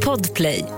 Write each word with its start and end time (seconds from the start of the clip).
Podplay. 0.00 0.75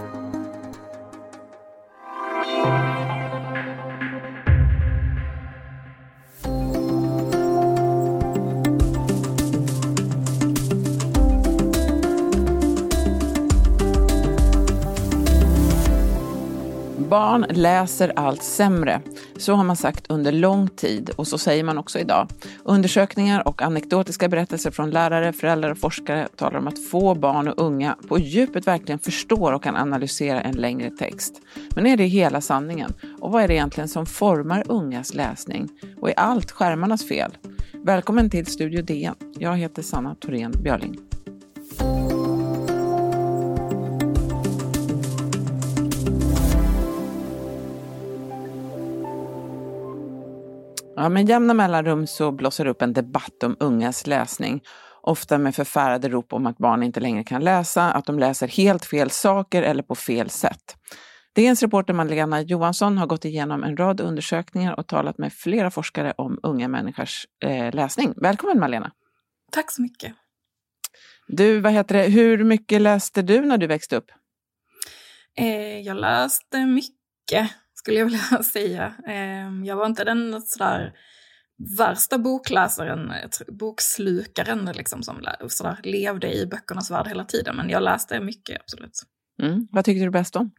Läser 17.50 18.12
allt 18.16 18.42
sämre. 18.42 19.00
Så 19.36 19.54
har 19.54 19.64
man 19.64 19.76
sagt 19.76 20.06
under 20.08 20.32
lång 20.32 20.68
tid 20.68 21.10
och 21.16 21.26
så 21.26 21.38
säger 21.38 21.64
man 21.64 21.78
också 21.78 21.98
idag. 21.98 22.28
Undersökningar 22.64 23.48
och 23.48 23.62
anekdotiska 23.62 24.28
berättelser 24.28 24.70
från 24.70 24.90
lärare, 24.90 25.32
föräldrar 25.32 25.70
och 25.70 25.78
forskare 25.78 26.28
talar 26.36 26.58
om 26.58 26.68
att 26.68 26.86
få 26.86 27.14
barn 27.14 27.48
och 27.48 27.62
unga 27.62 27.96
på 28.08 28.18
djupet 28.18 28.66
verkligen 28.66 28.98
förstår 28.98 29.52
och 29.52 29.62
kan 29.62 29.76
analysera 29.76 30.40
en 30.40 30.56
längre 30.56 30.90
text. 30.90 31.34
Men 31.74 31.86
är 31.86 31.96
det 31.96 32.04
hela 32.04 32.40
sanningen? 32.40 32.94
Och 33.20 33.32
vad 33.32 33.42
är 33.42 33.48
det 33.48 33.54
egentligen 33.54 33.88
som 33.88 34.06
formar 34.06 34.64
ungas 34.68 35.14
läsning? 35.14 35.68
Och 36.00 36.10
är 36.10 36.18
allt 36.18 36.50
skärmarnas 36.50 37.08
fel? 37.08 37.36
Välkommen 37.84 38.30
till 38.30 38.46
Studio 38.46 38.82
DN. 38.82 39.14
Jag 39.38 39.56
heter 39.56 39.82
Sanna 39.82 40.14
Thorén 40.14 40.52
Björling. 40.62 40.98
Ja, 51.00 51.08
med 51.08 51.28
jämna 51.28 51.54
mellanrum 51.54 52.06
så 52.06 52.32
blossar 52.32 52.66
upp 52.66 52.82
en 52.82 52.92
debatt 52.92 53.42
om 53.42 53.56
ungas 53.60 54.06
läsning. 54.06 54.62
Ofta 55.02 55.38
med 55.38 55.54
förfärade 55.54 56.08
rop 56.08 56.32
om 56.32 56.46
att 56.46 56.58
barn 56.58 56.82
inte 56.82 57.00
längre 57.00 57.24
kan 57.24 57.44
läsa, 57.44 57.92
att 57.92 58.06
de 58.06 58.18
läser 58.18 58.48
helt 58.48 58.84
fel 58.84 59.10
saker 59.10 59.62
eller 59.62 59.82
på 59.82 59.94
fel 59.94 60.30
sätt. 60.30 60.76
DNs 61.34 61.62
reporter 61.62 61.94
Malena 61.94 62.40
Johansson 62.40 62.98
har 62.98 63.06
gått 63.06 63.24
igenom 63.24 63.64
en 63.64 63.76
rad 63.76 64.00
undersökningar 64.00 64.78
och 64.78 64.86
talat 64.86 65.18
med 65.18 65.32
flera 65.32 65.70
forskare 65.70 66.14
om 66.16 66.40
unga 66.42 66.68
människors 66.68 67.26
eh, 67.44 67.74
läsning. 67.74 68.14
Välkommen 68.16 68.60
Malena! 68.60 68.92
Tack 69.52 69.70
så 69.70 69.82
mycket! 69.82 70.14
Du, 71.28 71.60
vad 71.60 71.72
heter 71.72 71.94
det, 71.94 72.02
hur 72.02 72.44
mycket 72.44 72.80
läste 72.80 73.22
du 73.22 73.40
när 73.40 73.58
du 73.58 73.66
växte 73.66 73.96
upp? 73.96 74.10
Eh, 75.36 75.80
jag 75.80 75.96
läste 75.96 76.66
mycket 76.66 77.50
skulle 77.78 77.98
jag 77.98 78.04
vilja 78.04 78.42
säga. 78.42 78.94
Ehm, 79.06 79.64
jag 79.64 79.76
var 79.76 79.86
inte 79.86 80.04
den 80.04 80.42
sådär 80.42 80.92
värsta 81.78 82.18
bokläsaren, 82.18 83.12
bokslukaren 83.48 84.64
liksom, 84.64 85.02
som 85.02 85.24
sådär, 85.48 85.80
levde 85.82 86.34
i 86.34 86.46
böckernas 86.46 86.90
värld 86.90 87.06
hela 87.06 87.24
tiden, 87.24 87.56
men 87.56 87.70
jag 87.70 87.82
läste 87.82 88.20
mycket, 88.20 88.60
absolut. 88.60 89.02
Mm. 89.42 89.68
Vad 89.72 89.84
tyckte 89.84 90.04
du 90.04 90.10
bäst 90.10 90.36
om? 90.36 90.50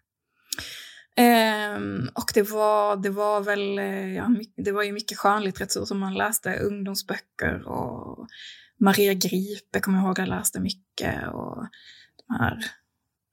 Um, 1.19 2.09
och 2.15 2.31
det 2.33 2.51
var, 2.51 2.95
det 2.95 3.09
var 3.09 3.41
väl, 3.41 3.79
eh, 3.79 4.15
ja, 4.15 4.29
det 4.57 4.71
var 4.71 4.83
ju 4.83 4.91
mycket 4.91 5.17
skönlitteratur 5.17 5.85
som 5.85 5.99
man 5.99 6.13
läste, 6.13 6.59
ungdomsböcker 6.59 7.67
och 7.67 8.27
Maria 8.79 9.13
Gripe 9.13 9.79
kommer 9.79 9.97
jag 9.97 10.05
ihåg 10.05 10.19
jag 10.19 10.27
läste 10.27 10.59
mycket 10.59 11.27
och 11.33 11.67
de 12.27 12.35
här 12.39 12.65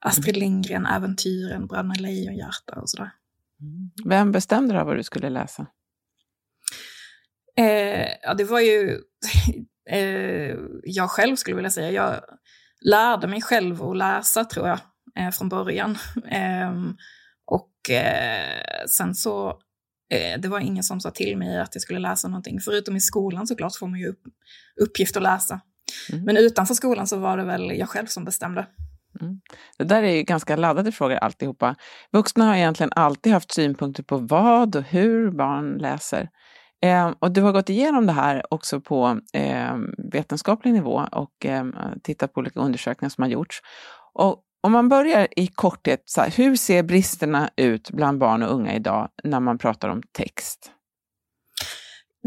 Astrid 0.00 0.36
Lindgren, 0.36 0.86
äventyren, 0.86 1.66
Bröderna 1.66 1.94
Lejonhjärta 1.94 2.80
och 2.80 2.90
sådär. 2.90 3.10
Mm. 3.60 3.90
Vem 4.04 4.32
bestämde 4.32 4.74
då 4.74 4.84
vad 4.84 4.96
du 4.96 5.02
skulle 5.02 5.30
läsa? 5.30 5.66
Eh, 7.58 8.08
ja, 8.22 8.34
det 8.34 8.44
var 8.44 8.60
ju 8.60 9.00
eh, 9.90 10.56
jag 10.82 11.10
själv 11.10 11.36
skulle 11.36 11.56
vilja 11.56 11.70
säga. 11.70 11.90
Jag 11.90 12.20
lärde 12.80 13.26
mig 13.26 13.42
själv 13.42 13.82
att 13.82 13.96
läsa 13.96 14.44
tror 14.44 14.68
jag 14.68 14.78
eh, 15.18 15.30
från 15.30 15.48
början. 15.48 15.98
Ehm, 16.30 16.96
och 17.46 17.90
eh, 17.90 18.86
sen 18.88 19.14
så, 19.14 19.48
eh, 20.10 20.40
det 20.40 20.48
var 20.48 20.60
ingen 20.60 20.82
som 20.82 21.00
sa 21.00 21.10
till 21.10 21.38
mig 21.38 21.58
att 21.58 21.74
jag 21.74 21.82
skulle 21.82 21.98
läsa 21.98 22.28
någonting. 22.28 22.60
Förutom 22.60 22.96
i 22.96 23.00
skolan 23.00 23.46
såklart 23.46 23.76
får 23.76 23.86
man 23.86 23.98
ju 23.98 24.08
upp, 24.08 24.22
uppgift 24.80 25.16
att 25.16 25.22
läsa. 25.22 25.60
Mm. 26.12 26.24
Men 26.24 26.36
utanför 26.36 26.74
skolan 26.74 27.06
så 27.06 27.16
var 27.16 27.36
det 27.36 27.44
väl 27.44 27.78
jag 27.78 27.88
själv 27.88 28.06
som 28.06 28.24
bestämde. 28.24 28.66
Mm. 29.20 29.40
Det 29.78 29.84
där 29.84 30.02
är 30.02 30.12
ju 30.12 30.22
ganska 30.22 30.56
laddade 30.56 30.92
frågor 30.92 31.16
alltihopa. 31.16 31.74
Vuxna 32.12 32.44
har 32.44 32.54
egentligen 32.54 32.92
alltid 32.96 33.32
haft 33.32 33.52
synpunkter 33.52 34.02
på 34.02 34.16
vad 34.16 34.76
och 34.76 34.82
hur 34.82 35.30
barn 35.30 35.78
läser. 35.78 36.28
Eh, 36.82 37.12
och 37.18 37.32
du 37.32 37.42
har 37.42 37.52
gått 37.52 37.70
igenom 37.70 38.06
det 38.06 38.12
här 38.12 38.42
också 38.54 38.80
på 38.80 39.20
eh, 39.32 39.76
vetenskaplig 40.12 40.72
nivå 40.72 41.06
och 41.12 41.46
eh, 41.46 41.64
tittat 42.02 42.32
på 42.32 42.40
olika 42.40 42.60
undersökningar 42.60 43.10
som 43.10 43.22
har 43.22 43.28
gjorts. 43.28 43.60
Och 44.14 44.42
om 44.60 44.72
man 44.72 44.88
börjar 44.88 45.28
i 45.36 45.46
korthet, 45.46 46.02
så 46.04 46.20
här, 46.20 46.30
hur 46.30 46.56
ser 46.56 46.82
bristerna 46.82 47.50
ut 47.56 47.90
bland 47.90 48.18
barn 48.18 48.42
och 48.42 48.54
unga 48.54 48.74
idag 48.74 49.08
när 49.24 49.40
man 49.40 49.58
pratar 49.58 49.88
om 49.88 50.02
text? 50.12 50.72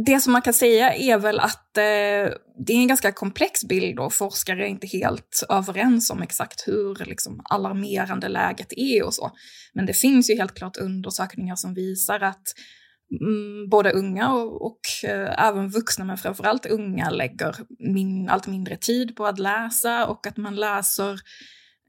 Det 0.06 0.20
som 0.20 0.34
man 0.34 0.42
kan 0.42 0.54
säga 0.54 0.94
är 0.96 1.18
väl 1.18 1.40
att 1.40 1.78
eh, 1.78 2.34
det 2.66 2.74
är 2.74 2.78
en 2.78 2.88
ganska 2.88 3.12
komplex 3.12 3.64
bild 3.64 4.00
och 4.00 4.14
forskare 4.14 4.66
är 4.66 4.68
inte 4.68 4.88
helt 4.88 5.44
överens 5.50 6.10
om 6.10 6.22
exakt 6.22 6.68
hur 6.68 7.06
liksom, 7.06 7.42
alarmerande 7.44 8.28
läget 8.28 8.74
är 8.74 9.04
och 9.04 9.14
så. 9.14 9.32
Men 9.74 9.86
det 9.86 9.94
finns 9.94 10.30
ju 10.30 10.36
helt 10.36 10.56
klart 10.56 10.78
undersökningar 10.78 11.56
som 11.56 11.74
visar 11.74 12.20
att 12.20 12.44
mm, 13.22 13.70
både 13.70 13.92
unga 13.92 14.32
och, 14.32 14.66
och 14.66 14.80
eh, 15.04 15.48
även 15.48 15.70
vuxna, 15.70 16.06
men 16.06 16.18
framförallt 16.18 16.66
unga, 16.66 17.10
lägger 17.10 17.56
min, 17.94 18.30
allt 18.30 18.48
mindre 18.48 18.78
tid 18.78 19.16
på 19.16 19.26
att 19.26 19.40
läsa 19.40 20.08
och 20.08 20.28
att 20.28 20.38
man 20.38 20.56
läser 20.56 21.12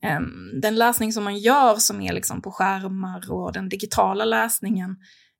eh, 0.04 0.21
den 0.62 0.77
läsning 0.77 1.12
som 1.12 1.25
man 1.25 1.38
gör 1.38 1.77
som 1.77 2.00
är 2.00 2.12
liksom 2.12 2.42
på 2.42 2.50
skärmar 2.50 3.32
och 3.32 3.53
den 3.53 3.69
digitala 3.69 4.25
läsningen 4.25 4.97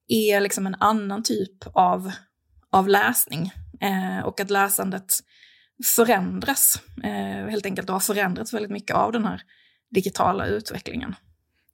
är 0.09 0.41
liksom 0.41 0.67
en 0.67 0.77
annan 0.81 1.23
typ 1.23 1.67
av 1.75 2.13
av 2.71 2.89
läsning 2.89 3.53
eh, 3.81 4.25
och 4.25 4.41
att 4.41 4.51
läsandet 4.51 5.15
förändras. 5.97 6.83
Eh, 7.05 7.49
helt 7.51 7.67
enkelt 7.67 7.89
och 7.89 7.95
har 7.95 8.01
förändrats 8.01 8.55
väldigt 8.55 8.71
mycket 8.71 8.97
av 8.97 9.13
den 9.13 9.25
här 9.25 9.43
digitala 9.91 10.47
utvecklingen. 10.47 11.15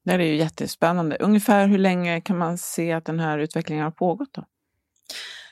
Det 0.04 0.12
är 0.12 0.18
ju 0.18 0.36
jättespännande. 0.36 1.16
Ungefär 1.16 1.66
hur 1.66 1.78
länge 1.78 2.20
kan 2.20 2.38
man 2.38 2.58
se 2.58 2.92
att 2.92 3.04
den 3.04 3.20
här 3.20 3.38
utvecklingen 3.38 3.84
har 3.84 3.90
pågått 3.90 4.34
då? 4.34 4.44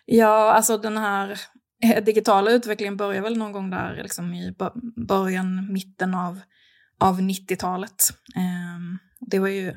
Ja, 0.07 0.53
alltså 0.53 0.79
den 0.79 0.97
här 0.97 1.41
eh, 1.83 2.05
digitala 2.05 2.51
utvecklingen 2.51 2.97
börjar 2.97 3.23
väl 3.23 3.39
någon 3.39 3.53
gång 3.53 3.71
där 3.71 4.01
liksom 4.03 4.35
i 4.35 4.57
början, 5.07 5.73
mitten 5.73 6.15
av, 6.15 6.41
av 6.99 7.21
90-talet. 7.21 8.11
Eh, 8.37 8.99
det 9.21 9.39
var 9.39 9.49
ju 9.49 9.77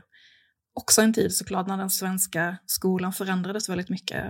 också 0.73 1.01
en 1.01 1.13
tid 1.13 1.35
såklart 1.35 1.67
när 1.67 1.77
den 1.77 1.89
svenska 1.89 2.57
skolan 2.65 3.13
förändrades 3.13 3.69
väldigt 3.69 3.89
mycket 3.89 4.25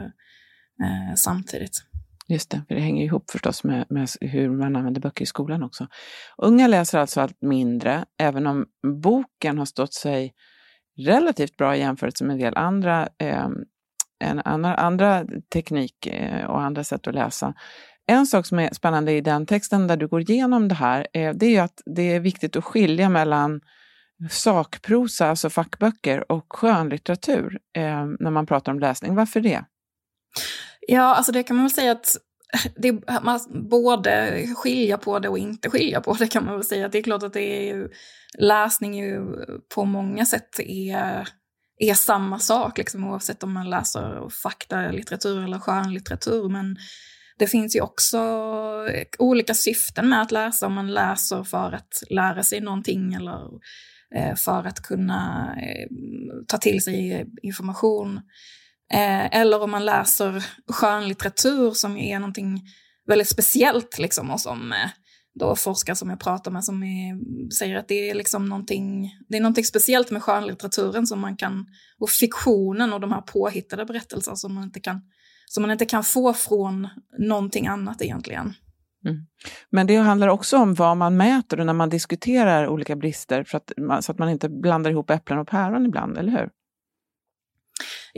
eh, 0.83 1.15
samtidigt. 1.15 1.83
Just 2.29 2.49
det, 2.49 2.61
för 2.67 2.75
det 2.75 2.81
hänger 2.81 3.05
ihop 3.05 3.31
förstås 3.31 3.63
med, 3.63 3.85
med, 3.89 4.09
hur 4.21 4.49
man 4.49 4.75
använder 4.75 5.01
böcker 5.01 5.23
i 5.23 5.25
skolan 5.25 5.63
också. 5.63 5.87
Unga 6.37 6.67
läser 6.67 6.99
alltså 6.99 7.21
allt 7.21 7.41
mindre, 7.41 8.05
även 8.17 8.47
om 8.47 8.65
boken 9.01 9.57
har 9.57 9.65
stått 9.65 9.93
sig 9.93 10.33
relativt 10.97 11.57
bra 11.57 11.75
i 11.75 11.79
jämförelse 11.79 12.23
med 12.23 12.33
en 12.33 12.39
del 12.39 12.57
andra, 12.57 13.09
eh, 13.17 13.47
en, 14.19 14.39
andra, 14.45 14.75
andra 14.75 15.25
teknik 15.53 16.07
eh, 16.07 16.45
och 16.45 16.61
andra 16.61 16.83
sätt 16.83 17.07
att 17.07 17.15
läsa. 17.15 17.53
En 18.07 18.25
sak 18.25 18.45
som 18.45 18.59
är 18.59 18.73
spännande 18.73 19.11
i 19.11 19.21
den 19.21 19.45
texten 19.45 19.87
där 19.87 19.97
du 19.97 20.07
går 20.07 20.21
igenom 20.21 20.67
det 20.67 20.75
här, 20.75 21.07
eh, 21.13 21.33
det 21.33 21.55
är 21.55 21.61
att 21.61 21.81
det 21.85 22.15
är 22.15 22.19
viktigt 22.19 22.55
att 22.55 22.63
skilja 22.63 23.09
mellan 23.09 23.61
sakprosa, 24.29 25.29
alltså 25.29 25.49
fackböcker, 25.49 26.31
och 26.31 26.45
skönlitteratur 26.49 27.59
eh, 27.75 28.05
när 28.19 28.31
man 28.31 28.45
pratar 28.45 28.71
om 28.71 28.79
läsning. 28.79 29.15
Varför 29.15 29.41
det? 29.41 29.63
Ja, 30.87 31.15
alltså 31.15 31.31
det 31.31 31.43
kan 31.43 31.55
man 31.55 31.65
väl 31.65 31.73
säga 31.73 31.91
att 31.91 32.17
det, 32.75 32.91
man 33.23 33.39
både 33.69 34.43
skilja 34.55 34.97
på 34.97 35.19
det 35.19 35.29
och 35.29 35.37
inte 35.37 35.69
skilja 35.69 36.01
på 36.01 36.13
det 36.13 36.27
kan 36.27 36.45
man 36.45 36.53
väl 36.53 36.63
säga. 36.63 36.89
Det 36.89 36.97
är 36.97 37.03
klart 37.03 37.23
att 37.23 37.33
det 37.33 37.69
är 37.69 37.75
ju, 37.75 37.89
läsning 38.37 38.99
ju 38.99 39.21
på 39.75 39.85
många 39.85 40.25
sätt 40.25 40.59
är, 40.59 41.27
är 41.77 41.93
samma 41.93 42.39
sak, 42.39 42.77
liksom, 42.77 43.07
oavsett 43.07 43.43
om 43.43 43.53
man 43.53 43.69
läser 43.69 44.29
faktalitteratur 44.43 45.43
eller 45.43 45.59
skönlitteratur. 45.59 46.49
Men 46.49 46.77
det 47.39 47.47
finns 47.47 47.75
ju 47.75 47.81
också 47.81 48.19
olika 49.19 49.53
syften 49.53 50.09
med 50.09 50.21
att 50.21 50.31
läsa, 50.31 50.65
om 50.67 50.73
man 50.73 50.93
läser 50.93 51.43
för 51.43 51.71
att 51.71 52.03
lära 52.09 52.43
sig 52.43 52.61
någonting 52.61 53.13
eller 53.13 53.49
eh, 54.15 54.35
för 54.35 54.67
att 54.67 54.81
kunna 54.81 55.55
eh, 55.61 55.87
ta 56.47 56.57
till 56.57 56.83
sig 56.83 57.25
information. 57.41 58.21
Eh, 58.93 59.39
eller 59.39 59.63
om 59.63 59.71
man 59.71 59.85
läser 59.85 60.45
skönlitteratur 60.67 61.71
som 61.71 61.97
är 61.97 62.19
någonting 62.19 62.61
väldigt 63.07 63.29
speciellt 63.29 63.99
liksom, 63.99 64.31
och 64.31 64.41
som 64.41 64.71
eh, 64.71 64.89
då 65.39 65.55
forskare 65.55 65.95
som 65.95 66.09
jag 66.09 66.19
pratar 66.19 66.51
med 66.51 66.63
som 66.63 66.83
är, 66.83 67.17
säger 67.53 67.75
att 67.75 67.87
det 67.87 68.09
är, 68.09 68.15
liksom 68.15 68.45
någonting, 68.45 69.11
det 69.29 69.37
är 69.37 69.41
någonting 69.41 69.63
speciellt 69.63 70.11
med 70.11 70.23
skönlitteraturen 70.23 71.07
som 71.07 71.19
man 71.19 71.37
kan, 71.37 71.65
och 71.99 72.09
fiktionen 72.09 72.93
och 72.93 72.99
de 72.99 73.11
här 73.11 73.21
påhittade 73.21 73.85
berättelserna 73.85 74.35
som 74.35 74.53
man 74.53 74.63
inte 74.63 74.79
kan, 74.79 75.01
som 75.45 75.61
man 75.61 75.71
inte 75.71 75.85
kan 75.85 76.03
få 76.03 76.33
från 76.33 76.87
någonting 77.19 77.67
annat 77.67 78.01
egentligen. 78.01 78.53
Mm. 79.05 79.17
Men 79.69 79.87
det 79.87 79.95
handlar 79.95 80.27
också 80.27 80.57
om 80.57 80.73
vad 80.73 80.97
man 80.97 81.17
mäter 81.17 81.59
och 81.59 81.65
när 81.65 81.73
man 81.73 81.89
diskuterar 81.89 82.67
olika 82.67 82.95
brister 82.95 83.43
för 83.43 83.57
att 83.57 83.71
så 84.05 84.11
att 84.11 84.19
man 84.19 84.29
inte 84.29 84.49
blandar 84.49 84.91
ihop 84.91 85.09
äpplen 85.09 85.39
och 85.39 85.47
päron 85.47 85.85
ibland, 85.85 86.17
eller 86.17 86.31
hur? 86.31 86.49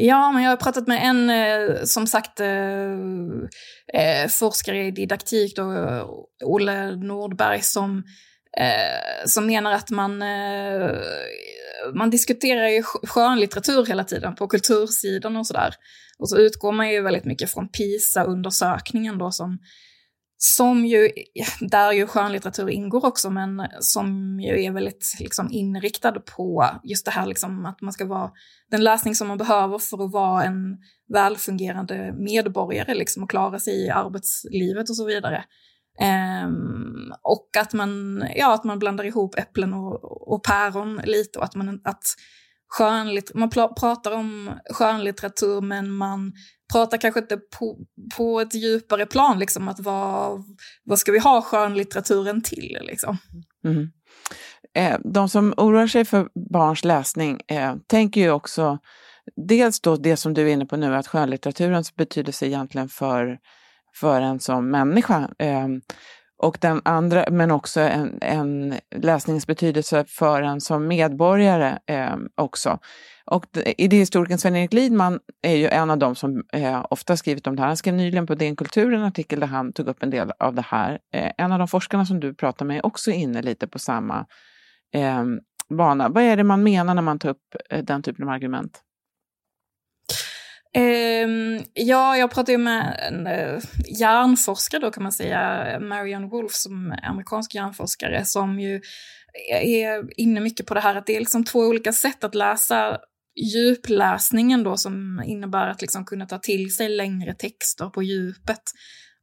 Ja, 0.02 0.32
men 0.32 0.44
jag 0.44 0.50
har 0.50 0.58
pratat 0.58 0.88
med 0.88 1.04
en, 1.04 1.30
eh, 1.30 1.84
som 1.84 2.08
sagt, 2.08 2.40
eh, 2.40 2.94
eh 3.94 4.28
forskare 4.30 4.86
i 4.86 4.92
didaktik, 4.92 5.56
då, 5.56 5.64
Olle 6.44 6.96
Nordberg, 6.96 7.62
som, 7.62 8.04
eh, 8.58 9.26
som 9.26 9.46
menar 9.46 9.72
att 9.72 9.90
man, 9.90 10.22
eh, 10.22 10.92
man 11.94 12.10
diskuterar 12.10 12.68
ju 12.68 12.84
skönlitteratur 12.84 13.86
hela 13.86 14.04
tiden 14.04 14.36
på 14.36 14.48
kultursidan 14.48 15.36
och 15.36 15.48
sådär. 15.48 15.74
Och 16.20 16.30
så 16.30 16.38
utgår 16.38 16.72
man 16.72 16.90
ju 16.90 17.02
väldigt 17.02 17.26
mycket 17.26 17.52
från 17.52 17.70
PISA-undersökningen 17.70 19.18
då 19.18 19.32
som 19.32 19.60
som 20.42 20.86
ju, 20.86 21.10
där 21.60 21.92
ju 21.92 22.08
skönlitteratur 22.08 22.70
ingår 22.70 23.06
också, 23.06 23.30
men 23.30 23.68
som 23.80 24.40
ju 24.40 24.64
är 24.64 24.72
väldigt 24.72 25.16
liksom, 25.20 25.52
inriktad 25.52 26.12
på 26.12 26.66
just 26.84 27.06
det 27.06 27.12
här 27.12 27.26
liksom, 27.26 27.66
att 27.66 27.82
man 27.82 27.94
ska 27.94 28.06
vara 28.06 28.32
den 28.72 28.84
läsning 28.84 29.16
som 29.16 29.28
man 29.28 29.38
behöver 29.38 29.78
för 29.78 30.06
att 30.06 30.12
vara 30.12 30.44
en 30.44 30.78
välfungerande 31.14 32.14
medborgare 32.18 32.94
liksom, 32.94 33.24
och 33.24 33.30
klara 33.30 33.60
sig 33.60 33.86
i 33.86 33.90
arbetslivet 33.90 34.90
och 34.90 34.96
så 34.96 35.06
vidare. 35.06 35.44
Um, 36.46 37.14
och 37.24 37.50
att 37.58 37.74
man, 37.74 38.24
ja, 38.36 38.54
att 38.54 38.64
man 38.64 38.80
blandar 38.80 39.04
ihop 39.04 39.38
äpplen 39.38 39.74
och, 39.74 40.34
och 40.34 40.44
päron 40.44 41.02
lite 41.06 41.40
och 41.40 41.46
att, 41.46 41.56
man, 41.56 41.82
att 41.84 42.04
skönlitt 42.68 43.32
man 43.34 43.50
pratar 43.50 44.12
om 44.12 44.52
skönlitteratur 44.74 45.62
men 45.62 45.92
man 45.92 46.34
pratar 46.72 46.98
kanske 46.98 47.20
inte 47.20 47.38
på, 47.38 47.78
på 48.18 48.40
ett 48.40 48.56
djupare 48.56 49.06
plan, 49.06 49.40
liksom, 49.40 49.68
att 49.68 49.80
vad, 49.80 50.44
vad 50.84 51.00
ska 51.00 51.12
vi 51.12 51.20
ha 51.20 51.42
skönlitteraturen 51.42 52.42
till? 52.42 52.80
Liksom. 52.82 53.18
Mm. 53.64 53.76
mm. 53.78 53.92
Eh, 54.74 55.00
de 55.04 55.30
som 55.30 55.54
oroar 55.58 55.88
sig 55.88 56.06
för 56.06 56.30
barns 56.52 56.84
läsning 56.84 57.42
eh, 57.48 57.76
tänker 57.88 58.22
ju 58.22 58.32
också 58.32 58.80
dels 59.36 59.82
då 59.82 59.96
det 59.96 60.18
som 60.18 60.34
du 60.34 60.50
är 60.50 60.54
inne 60.54 60.66
på 60.66 60.78
nu, 60.78 60.96
att 60.96 61.08
skönlitteraturens 61.08 61.96
betydelse 61.96 62.46
egentligen 62.46 62.90
för, 62.90 63.38
för 63.96 64.22
en 64.22 64.40
som 64.40 64.72
människa. 64.72 65.30
Eh, 65.40 65.68
och 66.38 66.58
den 66.62 66.82
andra, 66.86 67.26
men 67.32 67.52
också 67.52 67.80
en, 67.80 68.18
en 68.22 68.76
läsningens 68.96 69.48
betydelse 69.48 70.06
för 70.08 70.42
en 70.42 70.62
som 70.62 70.88
medborgare 70.88 71.80
eh, 71.86 72.16
också. 72.36 72.80
Och 73.32 73.46
idéhistorikern 73.78 74.38
Sven-Erik 74.38 74.74
Lidman 74.74 75.20
är 75.42 75.56
ju 75.56 75.68
en 75.68 75.90
av 75.90 75.98
dem 75.98 76.16
som 76.16 76.44
eh, 76.54 76.86
ofta 76.90 77.18
skrivit 77.18 77.48
om 77.48 77.56
det 77.56 77.62
här. 77.62 77.68
Han 77.68 77.78
skrev 77.78 77.94
nyligen 77.94 78.28
på 78.28 78.36
DN 78.36 78.56
Kultur 78.56 78.94
en 78.94 79.04
artikel 79.04 79.40
där 79.40 79.48
han 79.48 79.74
tog 79.74 79.88
upp 79.88 80.04
en 80.04 80.10
del 80.10 80.32
av 80.40 80.56
det 80.56 80.66
här. 80.68 81.00
Eh, 81.14 81.32
en 81.38 81.52
av 81.52 81.60
de 81.60 81.68
forskarna 81.68 82.06
som 82.06 82.20
du 82.20 82.34
pratar 82.34 82.66
med 82.66 82.78
är 82.78 82.86
också 82.86 83.12
inne 83.12 83.42
lite 83.42 83.68
på 83.68 83.80
samma 83.80 84.26
eh, 84.96 85.24
bana. 85.70 86.10
Vad 86.10 86.24
är 86.24 86.38
det 86.38 86.44
man 86.44 86.64
menar 86.64 86.96
när 86.96 87.02
man 87.02 87.20
tar 87.20 87.30
upp 87.30 87.56
eh, 87.70 87.84
den 87.84 88.04
typen 88.04 88.28
av 88.28 88.34
argument? 88.34 88.82
Um, 90.78 91.64
ja, 91.74 92.18
jag 92.18 92.32
pratade 92.32 92.52
ju 92.52 92.58
med 92.58 93.00
en 93.10 93.28
uh, 93.28 93.60
hjärnforskare 94.00 94.82
då 94.82 94.92
kan 94.92 95.04
man 95.04 95.12
säga, 95.12 95.80
Marianne 95.80 96.28
Wolf 96.28 96.52
som 96.52 96.92
är 96.92 97.06
amerikansk 97.06 97.56
hjärnforskare 97.56 98.26
som 98.26 98.60
ju 98.60 98.82
är 99.52 100.20
inne 100.20 100.40
mycket 100.40 100.66
på 100.66 100.74
det 100.74 100.80
här 100.80 100.96
att 100.96 101.06
det 101.06 101.16
är 101.16 101.20
liksom 101.20 101.44
två 101.44 101.60
olika 101.60 101.94
sätt 101.94 102.24
att 102.24 102.36
läsa 102.36 103.00
djupläsningen 103.36 104.64
då 104.64 104.78
som 104.78 105.24
innebär 105.26 105.68
att 105.68 105.82
liksom 105.82 106.06
kunna 106.06 106.26
ta 106.26 106.40
till 106.40 106.76
sig 106.76 106.90
längre 106.90 107.34
texter 107.34 107.90
på 107.90 108.04
djupet. 108.04 108.62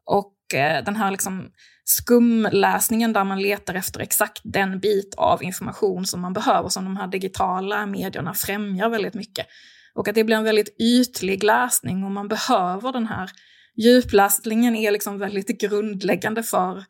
Och 0.04 0.54
eh, 0.54 0.84
den 0.84 0.96
här 0.96 1.10
liksom 1.10 1.50
skumläsningen 1.84 3.12
där 3.12 3.24
man 3.24 3.42
letar 3.42 3.74
efter 3.74 4.00
exakt 4.00 4.40
den 4.44 4.80
bit 4.80 5.14
av 5.16 5.42
information 5.42 6.06
som 6.06 6.20
man 6.20 6.32
behöver, 6.32 6.68
som 6.68 6.84
de 6.84 6.96
här 6.96 7.06
digitala 7.06 7.86
medierna 7.86 8.34
främjar 8.34 8.88
väldigt 8.88 9.14
mycket. 9.14 9.46
Och 9.94 10.08
att 10.08 10.14
det 10.14 10.24
blir 10.24 10.36
en 10.36 10.44
väldigt 10.44 10.76
ytlig 10.80 11.44
läsning 11.44 12.04
och 12.04 12.10
man 12.10 12.28
behöver 12.28 12.92
den 12.92 13.06
här 13.06 13.30
djupläsningen 13.76 14.76
är 14.76 14.90
liksom 14.90 15.18
väldigt 15.18 15.60
grundläggande 15.60 16.42
för 16.42 16.84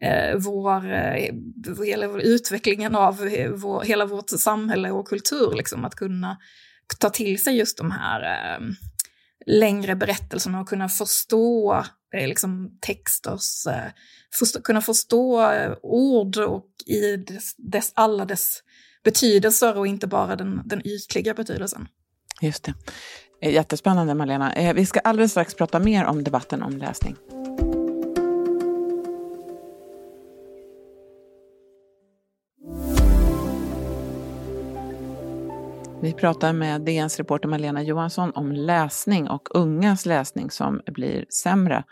eh, 0.00 0.36
vår, 0.38 0.92
eh, 0.92 1.34
hela 1.84 2.08
vår 2.08 2.20
utvecklingen 2.20 2.94
av 2.94 3.26
eh, 3.26 3.50
vår, 3.50 3.82
hela 3.82 4.06
vårt 4.06 4.30
samhälle 4.30 4.90
och 4.90 5.08
kultur. 5.08 5.54
Liksom, 5.56 5.84
att 5.84 5.94
kunna 5.94 6.38
ta 6.98 7.10
till 7.10 7.42
sig 7.42 7.56
just 7.56 7.78
de 7.78 7.90
här 7.90 8.22
eh, 8.22 8.60
längre 9.46 9.96
berättelserna 9.96 10.60
och 10.60 10.68
kunna 10.68 10.88
förstå 10.88 11.74
eh, 12.14 12.28
liksom, 12.28 12.78
texters, 12.80 13.66
eh, 13.66 13.92
förstå, 14.38 14.62
kunna 14.62 14.80
förstå 14.80 15.50
eh, 15.50 15.72
ord 15.82 16.36
och 16.36 16.66
i 16.86 17.16
dess, 17.16 17.54
dess, 17.56 17.92
alla 17.94 18.24
dess 18.24 18.62
betydelser 19.04 19.78
och 19.78 19.86
inte 19.86 20.06
bara 20.06 20.36
den, 20.36 20.62
den 20.64 20.86
ytliga 20.86 21.34
betydelsen. 21.34 21.88
Just 22.40 22.64
det. 22.64 22.74
Eh, 23.42 23.52
jättespännande 23.52 24.14
Malena. 24.14 24.52
Eh, 24.52 24.74
vi 24.74 24.86
ska 24.86 25.00
alldeles 25.00 25.30
strax 25.30 25.54
prata 25.54 25.78
mer 25.78 26.04
om 26.04 26.24
debatten 26.24 26.62
om 26.62 26.78
läsning. 26.78 27.16
Vi 36.02 36.12
pratar 36.12 36.52
med 36.52 36.80
DNs 36.80 37.18
reporter 37.18 37.48
Malena 37.48 37.82
Johansson 37.82 38.32
om 38.34 38.52
läsning 38.52 39.28
och 39.28 39.48
ungas 39.54 40.06
läsning 40.06 40.50
som 40.50 40.80
blir 40.86 41.24
sämre. 41.42 41.84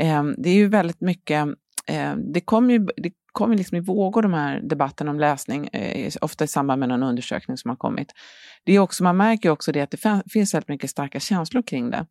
Ehm, 0.00 0.34
det 0.38 0.50
är 0.50 0.54
ju 0.54 0.68
väldigt 0.68 1.00
mycket, 1.00 1.48
ehm, 1.86 2.32
det 2.32 2.40
kommer 2.40 2.74
ju 2.74 2.86
det 2.96 3.12
kommer 3.32 3.56
liksom 3.56 3.76
i 3.76 3.80
vågor 3.80 4.22
de 4.22 4.34
här 4.34 4.60
debatterna 4.60 5.10
om 5.10 5.20
läsning, 5.20 5.66
eh, 5.66 6.12
ofta 6.20 6.44
i 6.44 6.48
samband 6.48 6.80
med 6.80 6.88
någon 6.88 7.02
undersökning 7.02 7.56
som 7.56 7.68
har 7.68 7.76
kommit. 7.76 8.12
Det 8.64 8.72
är 8.72 8.78
också, 8.78 9.02
man 9.02 9.16
märker 9.16 9.50
också 9.50 9.72
det 9.72 9.80
att 9.80 9.90
det 9.90 10.22
finns 10.32 10.54
väldigt 10.54 10.68
mycket 10.68 10.90
starka 10.90 11.20
känslor 11.20 11.62
kring 11.62 11.90
det. 11.90 12.06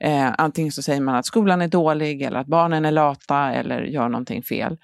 Eh, 0.00 0.34
antingen 0.38 0.72
så 0.72 0.82
säger 0.82 1.00
man 1.00 1.14
att 1.14 1.26
skolan 1.26 1.62
är 1.62 1.68
dålig 1.68 2.22
eller 2.22 2.38
att 2.38 2.46
barnen 2.46 2.84
är 2.84 2.90
lata 2.90 3.52
eller 3.52 3.82
gör 3.82 4.08
någonting 4.08 4.42
fel. 4.42 4.78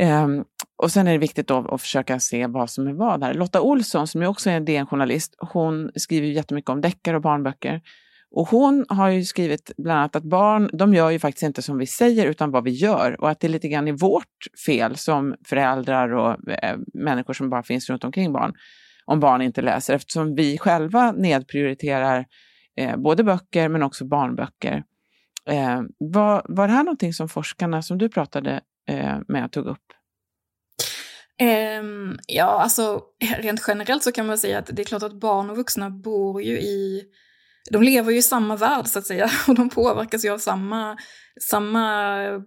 Um, 0.00 0.44
och 0.76 0.92
sen 0.92 1.06
är 1.06 1.12
det 1.12 1.18
viktigt 1.18 1.48
då 1.48 1.68
att 1.68 1.80
försöka 1.80 2.20
se 2.20 2.46
vad 2.46 2.70
som 2.70 2.86
är 2.86 2.92
vad 2.92 3.24
här. 3.24 3.34
Lotta 3.34 3.60
Olsson, 3.60 4.06
som 4.06 4.22
ju 4.22 4.28
också 4.28 4.50
är 4.50 4.56
en 4.56 4.64
DN-journalist, 4.64 5.34
hon 5.38 5.90
skriver 5.94 6.26
ju 6.26 6.32
jättemycket 6.32 6.70
om 6.70 6.80
deckare 6.80 7.16
och 7.16 7.22
barnböcker. 7.22 7.82
Och 8.30 8.48
hon 8.48 8.84
har 8.88 9.08
ju 9.08 9.24
skrivit 9.24 9.72
bland 9.76 9.98
annat 9.98 10.16
att 10.16 10.24
barn, 10.24 10.70
de 10.72 10.94
gör 10.94 11.10
ju 11.10 11.18
faktiskt 11.18 11.42
inte 11.42 11.62
som 11.62 11.78
vi 11.78 11.86
säger 11.86 12.26
utan 12.26 12.50
vad 12.50 12.64
vi 12.64 12.70
gör. 12.70 13.20
Och 13.20 13.30
att 13.30 13.40
det 13.40 13.46
är 13.46 13.48
lite 13.48 13.68
grann 13.68 13.88
i 13.88 13.92
vårt 13.92 14.46
fel 14.66 14.96
som 14.96 15.34
föräldrar 15.44 16.12
och 16.12 16.48
äh, 16.48 16.76
människor 16.94 17.34
som 17.34 17.50
bara 17.50 17.62
finns 17.62 17.90
runt 17.90 18.04
omkring 18.04 18.32
barn, 18.32 18.54
om 19.04 19.20
barn 19.20 19.42
inte 19.42 19.62
läser. 19.62 19.94
Eftersom 19.94 20.34
vi 20.34 20.58
själva 20.58 21.12
nedprioriterar 21.12 22.26
eh, 22.76 22.96
både 22.96 23.24
böcker 23.24 23.68
men 23.68 23.82
också 23.82 24.04
barnböcker. 24.04 24.84
Eh, 25.50 25.82
var, 25.98 26.42
var 26.48 26.68
det 26.68 26.74
här 26.74 26.84
någonting 26.84 27.12
som 27.12 27.28
forskarna 27.28 27.82
som 27.82 27.98
du 27.98 28.08
pratade 28.08 28.60
eh, 28.88 29.18
med 29.28 29.52
tog 29.52 29.66
upp? 29.66 29.92
Um, 31.42 32.18
ja, 32.26 32.44
alltså 32.44 33.02
rent 33.38 33.64
generellt 33.68 34.02
så 34.02 34.12
kan 34.12 34.26
man 34.26 34.38
säga 34.38 34.58
att 34.58 34.70
det 34.72 34.82
är 34.82 34.86
klart 34.86 35.02
att 35.02 35.20
barn 35.20 35.50
och 35.50 35.56
vuxna 35.56 35.90
bor 35.90 36.42
ju 36.42 36.60
i 36.60 37.02
de 37.70 37.82
lever 37.82 38.12
ju 38.12 38.18
i 38.18 38.22
samma 38.22 38.56
värld 38.56 38.86
så 38.86 38.98
att 38.98 39.06
säga 39.06 39.30
och 39.48 39.54
de 39.54 39.68
påverkas 39.68 40.24
ju 40.24 40.30
av 40.30 40.38
samma, 40.38 40.96
samma 41.50 42.16
eh, 42.22 42.40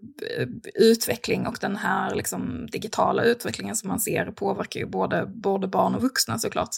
utveckling 0.75 1.47
och 1.47 1.57
den 1.61 1.75
här 1.75 2.15
liksom, 2.15 2.67
digitala 2.71 3.23
utvecklingen 3.23 3.75
som 3.75 3.89
man 3.89 3.99
ser 3.99 4.25
påverkar 4.25 4.79
ju 4.79 4.85
både, 4.85 5.25
både 5.25 5.67
barn 5.67 5.95
och 5.95 6.01
vuxna 6.01 6.39
såklart. 6.39 6.69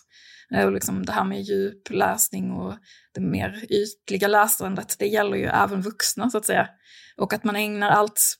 Eh, 0.55 0.65
och 0.65 0.71
liksom 0.71 1.05
det 1.05 1.11
här 1.11 1.23
med 1.23 1.41
djupläsning 1.41 2.51
och 2.51 2.73
det 3.13 3.21
mer 3.21 3.65
ytliga 3.69 4.27
läsandet, 4.27 4.95
det 4.99 5.07
gäller 5.07 5.37
ju 5.37 5.45
även 5.45 5.81
vuxna 5.81 6.29
så 6.29 6.37
att 6.37 6.45
säga. 6.45 6.67
Och 7.17 7.33
att 7.33 7.43
man 7.43 7.55
ägnar 7.55 7.89
allt 7.89 8.35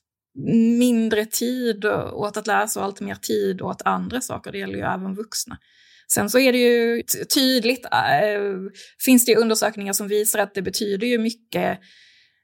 mindre 0.78 1.26
tid 1.26 1.84
åt 2.12 2.36
att 2.36 2.46
läsa 2.46 2.80
och 2.80 2.86
allt 2.86 3.00
mer 3.00 3.14
tid 3.14 3.62
åt 3.62 3.82
andra 3.82 4.20
saker. 4.20 4.52
Det 4.52 4.58
gäller 4.58 4.78
ju 4.78 4.84
även 4.84 5.14
vuxna. 5.14 5.58
Sen 6.12 6.30
så 6.30 6.38
är 6.38 6.52
det 6.52 6.58
ju 6.58 7.02
tydligt, 7.34 7.84
äh, 7.84 8.52
finns 9.04 9.24
det 9.24 9.36
undersökningar 9.36 9.92
som 9.92 10.08
visar 10.08 10.38
att 10.38 10.54
det 10.54 10.62
betyder 10.62 11.06
ju 11.06 11.18
mycket 11.18 11.78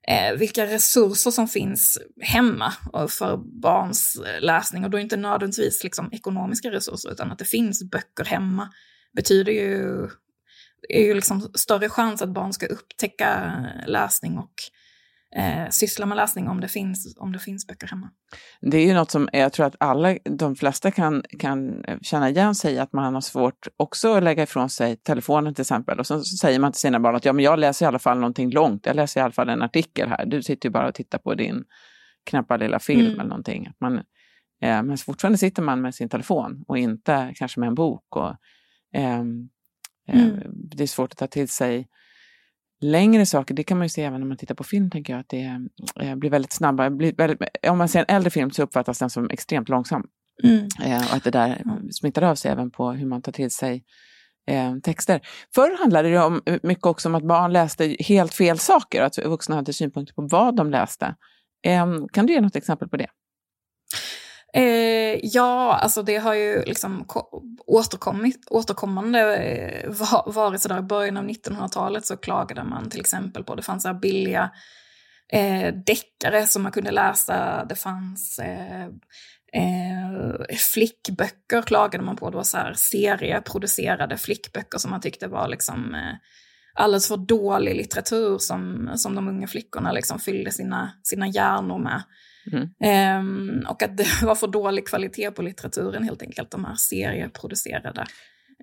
äh, 0.09 0.39
vilka 0.39 0.67
resurser 0.67 1.31
som 1.31 1.49
finns 1.49 1.99
hemma 2.21 2.73
för 3.09 3.61
barns 3.63 4.17
eh, 4.27 4.41
läsning. 4.41 4.85
Och 4.85 4.91
då 4.91 4.97
är 4.97 5.01
det 5.01 5.03
inte 5.03 5.17
nödvändigtvis 5.17 5.85
liksom, 5.85 6.09
ekonomiska 6.13 6.71
resurser, 6.71 7.13
utan 7.13 7.33
att 7.33 7.39
det 7.39 7.45
finns 7.45 7.91
böcker 7.91 8.25
hemma 8.25 8.69
betyder 9.17 9.53
ju, 9.53 10.09
är 10.89 11.03
ju 11.03 11.15
liksom 11.15 11.51
större 11.55 11.89
chans 11.89 12.23
att 12.23 12.35
barn 12.35 12.53
ska 12.53 12.67
upptäcka 12.67 13.35
eh, 13.35 13.89
läsning 13.89 14.39
och 14.39 14.55
eh, 15.37 15.69
syssla 15.71 16.07
med 16.07 16.17
läsning 16.17 16.49
om 16.49 16.61
det, 16.61 16.69
finns, 16.69 17.17
om 17.19 17.33
det 17.33 17.39
finns 17.39 17.67
böcker 17.67 17.87
hemma. 17.87 18.11
Det 18.61 18.79
är 18.79 18.87
ju 18.87 18.95
något 18.95 19.11
som 19.11 19.29
jag 19.33 19.53
tror 19.53 19.67
att 19.67 19.77
alla, 19.81 20.19
de 20.25 20.57
flesta 20.57 20.91
kan, 20.91 21.23
kan 21.39 21.85
känna 22.03 22.31
igen 22.31 22.55
sig 22.55 22.79
att 22.79 22.93
man 22.93 23.15
har 23.15 23.21
svårt 23.21 23.69
också 23.77 24.15
att 24.15 24.23
lägga 24.23 24.43
ifrån 24.43 24.71
sig 24.71 24.97
telefonen 24.97 25.55
till 25.55 25.63
exempel. 25.63 25.99
Och 25.99 26.07
så, 26.07 26.23
säger 26.23 26.59
man 26.59 26.73
till 26.73 26.81
sina 26.81 27.01
barn 27.01 27.17
att 27.17 27.25
ja, 27.25 27.33
men 27.33 27.45
jag 27.45 27.59
läser 27.59 27.87
i 27.87 27.89
alla 27.89 27.99
fall 27.99 28.19
någonting 28.19 28.51
långt, 28.51 28.87
jag 28.87 28.97
läser 28.97 29.21
i 29.21 29.25
alla 29.25 29.33
fall 29.33 29.49
en 29.49 29.63
artikel 29.63 30.09
här, 30.09 30.27
du 30.27 30.43
sitter 30.43 30.69
ju 30.69 30.73
bara 30.73 30.89
och 30.89 30.95
tittar 30.95 31.19
på 31.19 31.35
din 31.35 31.65
knäppa 32.31 32.57
lilla 32.57 32.79
film 32.79 33.01
Mm. 33.01 33.13
eller 33.13 33.29
någonting. 33.29 33.67
Att 33.67 33.81
man, 33.81 33.97
eh, 34.63 34.83
men 34.83 34.99
fortfarande 34.99 35.39
sitter 35.39 35.63
man 35.63 35.81
med 35.81 35.95
sin 35.95 36.09
telefon 36.09 36.65
och 36.69 36.79
inte 36.79 37.33
kanske 37.37 37.61
med 37.61 37.67
en 37.67 37.75
bok. 37.75 38.17
Och, 38.17 38.35
ehm, 38.95 39.49
eh, 40.09 40.25
Mm. 40.27 40.41
Det 40.53 40.83
är 40.83 40.87
svårt 40.87 41.13
att 41.13 41.19
ta 41.19 41.27
till 41.27 41.49
sig 41.49 41.89
längre 42.81 43.27
saker. 43.27 43.55
Det 43.55 43.65
kan 43.65 43.79
man 43.79 43.85
ju 43.85 43.89
se 43.89 44.03
även 44.03 44.21
när 44.21 44.29
man 44.29 44.37
tittar 44.37 44.55
på 44.55 44.65
film, 44.65 44.91
tänker 44.91 45.13
jag. 45.13 45.21
Att 45.21 45.29
det 45.29 45.61
eh, 46.01 46.15
blir 46.15 46.31
väldigt 46.31 46.53
snabba. 46.53 46.91
Blir 46.91 47.13
väldigt, 47.17 47.41
om 47.69 47.79
man 47.79 47.89
ser 47.89 48.01
en 48.01 48.17
äldre 48.17 48.31
film 48.31 48.51
så 48.51 48.63
uppfattas 48.63 48.99
den 48.99 49.11
som 49.11 49.31
extremt 49.31 49.69
långsam. 49.69 50.07
Mm. 50.45 50.69
Eh, 50.85 51.09
och 51.09 51.17
att 51.17 51.25
det 51.25 51.31
där 51.31 51.63
smittar 51.91 52.23
av 52.23 52.35
sig 52.35 52.51
även 52.51 52.71
på 52.71 52.93
hur 52.93 53.07
man 53.07 53.23
tar 53.23 53.33
till 53.33 53.51
sig 53.51 53.85
eh, 54.47 54.77
texter. 54.77 55.21
Förr 55.55 55.79
handlade 55.79 56.11
det 56.11 56.19
om, 56.19 56.43
eh, 56.47 56.59
mycket 56.63 56.87
också 56.87 57.09
om 57.09 57.15
att 57.15 57.23
barn 57.23 57.53
läste 57.53 57.97
helt 57.99 58.35
fel 58.35 58.59
saker, 58.59 59.03
att 59.03 59.19
vuxna 59.19 59.57
hade 59.57 59.73
synpunkter 59.73 60.15
på 60.15 60.23
vad 60.23 60.57
de 60.57 60.71
läste. 60.71 61.15
Kan 62.13 62.27
du 62.27 62.33
ge 62.33 62.41
något 62.41 62.57
exempel 62.57 62.89
på 62.89 62.97
det? 62.97 63.07
Eh, 64.57 65.21
ja, 65.23 65.75
alltså 65.83 66.03
det 66.03 66.17
har 66.17 66.35
ju 66.35 66.63
liksom 66.65 67.07
återkommit, 67.67 68.47
återkommande 68.51 69.37
eh, 69.37 69.91
va- 69.91 70.25
varit 70.27 70.61
sådär 70.63 70.79
i 70.79 70.83
början 70.83 71.17
av 71.17 71.25
1900-talet 71.25 72.07
så 72.07 72.17
klagade 72.17 72.65
man 72.65 72.91
till 72.91 73.01
exempel 73.01 73.45
på, 73.45 73.55
det 73.55 73.63
fanns 73.63 73.83
så 73.83 73.89
här 73.89 74.01
billiga 74.01 74.51
eh, 75.33 75.75
deckare 75.75 76.47
som 76.47 76.63
man 76.63 76.73
kunde 76.73 76.91
läsa, 76.91 77.65
det 77.65 77.75
fanns 77.75 78.39
eh, 78.39 78.85
eh, 79.53 80.57
flickböcker 80.75 81.63
klagade 81.63 82.05
man 82.05 82.17
på, 82.17 82.31
det 82.31 82.37
var 82.37 82.45
så 82.45 82.57
här 82.57 82.75
serieproducerade 82.77 84.17
flickböcker 84.17 84.79
som 84.79 84.91
man 84.91 85.01
tyckte 85.01 85.27
var 85.29 85.49
liksom 85.49 85.95
eh, 85.95 86.15
alldeles 86.75 87.09
för 87.09 87.17
dålig 87.17 87.77
litteratur 87.77 88.39
som, 88.39 88.91
som 88.97 89.15
de 89.15 89.29
unga 89.29 89.47
flickorna 89.47 89.93
liksom 89.93 90.19
fyllde 90.19 90.51
sina, 90.51 90.93
sina 91.03 91.29
hjärnor 91.29 91.79
med. 91.79 92.03
Mm. 92.53 92.69
Ehm, 92.81 93.63
och 93.69 93.83
att 93.83 93.97
det 93.97 94.07
var 94.23 94.35
för 94.35 94.47
dålig 94.49 94.87
kvalitet 94.89 95.31
på 95.31 95.43
litteraturen 95.43 96.03
helt 96.03 96.23
enkelt, 96.23 96.51
de 96.51 96.65
här 96.65 96.75
serieproducerade. 96.75 98.05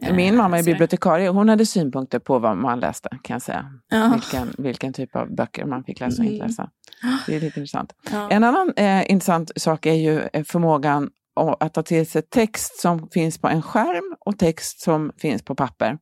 eh, 0.01 0.15
Min 0.15 0.35
mamma 0.37 0.59
är 0.59 0.63
bibliotekarie, 0.63 1.29
hon 1.29 1.49
hade 1.49 1.65
synpunkter 1.65 2.19
på 2.19 2.39
vad 2.39 2.57
man 2.57 2.79
läste, 2.79 3.09
kan 3.23 3.33
jag 3.33 3.41
säga. 3.41 3.65
Ja. 3.89 4.11
Vilken, 4.13 4.53
vilken 4.57 4.93
typ 4.93 5.15
av 5.15 5.35
böcker 5.35 5.65
man 5.65 5.83
fick 5.83 5.99
läsa 5.99 6.21
och 6.21 6.25
inte 6.25 6.35
Mm. 6.35 6.47
läsa. 6.47 6.69
Det 7.27 7.35
är 7.35 7.39
lite 7.39 7.59
intressant. 7.59 7.93
Ja. 8.11 8.29
En 8.31 8.43
annan 8.43 8.73
eh, 8.75 9.11
intressant 9.11 9.51
sak 9.55 9.85
är 9.85 9.93
ju 9.93 10.19
eh, 10.33 10.43
förmågan 10.43 11.09
att 11.59 11.73
ta 11.73 11.83
till 11.83 12.07
sig 12.09 12.21
text 12.21 12.79
som 12.81 13.09
finns 13.09 13.37
på 13.41 13.47
en 13.47 13.61
skärm 13.61 14.15
och 14.19 14.39
text 14.39 14.81
som 14.81 15.11
finns 15.17 15.43
på 15.45 15.55
papper. 15.55 15.97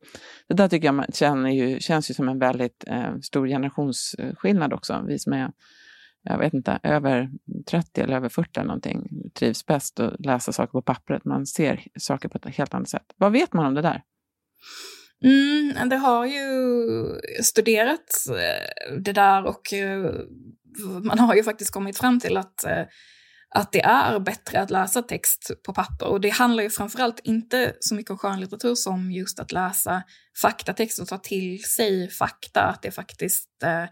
Det 0.47 0.53
där 0.53 0.67
tycker 0.67 0.85
jag 0.87 0.95
man 0.95 1.05
känner 1.13 1.49
ju, 1.49 1.79
känns 1.79 2.09
ju 2.09 2.13
som 2.13 2.29
en 2.29 2.39
väldigt 2.39 2.83
eh, 2.87 3.15
stor 3.21 3.47
generationsskillnad 3.47 4.73
också. 4.73 5.03
Vi 5.07 5.19
som 5.19 5.33
är, 5.33 5.51
jag 6.23 6.37
vet 6.37 6.53
inte, 6.53 6.79
över 6.83 7.29
30 7.69 8.01
eller 8.01 8.15
över 8.15 8.29
40 8.29 8.49
eller 8.59 8.67
någonting 8.67 9.09
trivs 9.39 9.65
bäst 9.65 9.99
att 9.99 10.25
läsa 10.25 10.51
saker 10.51 10.71
på 10.71 10.81
pappret. 10.81 11.25
Man 11.25 11.45
ser 11.45 11.83
saker 11.99 12.29
på 12.29 12.37
ett 12.37 12.55
helt 12.55 12.73
annat 12.73 12.89
sätt. 12.89 13.13
Vad 13.17 13.31
vet 13.31 13.53
man 13.53 13.65
om 13.65 13.73
det 13.73 13.81
där? 13.81 14.03
Mm, 15.23 15.89
det 15.89 15.95
har 15.95 16.25
ju 16.25 16.43
studerats 17.43 18.27
eh, 18.27 18.97
det 18.97 19.13
där 19.13 19.45
och 19.45 19.73
eh, 19.73 20.11
man 21.03 21.19
har 21.19 21.35
ju 21.35 21.43
faktiskt 21.43 21.71
kommit 21.71 21.97
fram 21.97 22.19
till 22.19 22.37
att, 22.37 22.63
eh, 22.63 22.83
att 23.55 23.71
det 23.71 23.81
är 23.81 24.19
bättre 24.19 24.61
att 24.61 24.69
läsa 24.69 25.01
text 25.01 25.51
på 25.65 25.73
papper. 25.73 26.07
Och 26.07 26.21
det 26.21 26.29
handlar 26.29 26.63
ju 26.63 26.69
framförallt 26.69 27.19
inte 27.23 27.73
så 27.79 27.95
mycket 27.95 28.11
om 28.11 28.17
skönlitteratur 28.17 28.75
som 28.75 29.11
just 29.11 29.39
att 29.39 29.51
läsa 29.51 30.03
faktatext 30.41 30.99
och 30.99 31.07
ta 31.07 31.17
till 31.17 31.63
sig 31.63 32.09
fakta. 32.09 32.61
Att 32.61 32.81
det 32.81 32.91
faktiskt, 32.91 33.63
eh, 33.63 33.85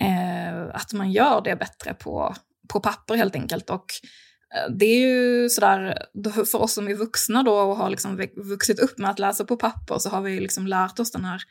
Eh, 0.00 0.74
att 0.74 0.92
man 0.92 1.12
gör 1.12 1.40
det 1.40 1.56
bättre 1.56 1.94
på, 1.94 2.34
på 2.68 2.80
papper 2.80 3.14
helt 3.14 3.34
enkelt. 3.34 3.70
Och 3.70 3.84
eh, 4.54 4.74
det 4.78 4.84
är 4.84 5.00
ju 5.00 5.48
sådär, 5.48 5.98
för 6.52 6.62
oss 6.62 6.72
som 6.72 6.88
är 6.88 6.94
vuxna 6.94 7.42
då 7.42 7.54
och 7.54 7.76
har 7.76 7.90
liksom 7.90 8.26
vuxit 8.36 8.78
upp 8.78 8.98
med 8.98 9.10
att 9.10 9.18
läsa 9.18 9.44
på 9.44 9.56
papper 9.56 9.98
så 9.98 10.08
har 10.08 10.20
vi 10.20 10.40
liksom 10.40 10.66
lärt 10.66 11.00
oss 11.00 11.12
den 11.12 11.24
här 11.24 11.42